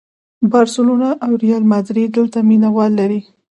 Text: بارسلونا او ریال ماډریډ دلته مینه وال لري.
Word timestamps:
بارسلونا 0.51 1.09
او 1.25 1.31
ریال 1.43 1.63
ماډریډ 1.71 2.09
دلته 2.17 2.37
مینه 2.49 2.69
وال 2.75 2.91
لري. 2.99 3.21